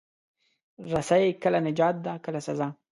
رسۍ 0.91 1.23
کله 1.43 1.59
نجات 1.67 1.95
ده، 2.05 2.13
کله 2.25 2.39
سزا. 2.47 2.67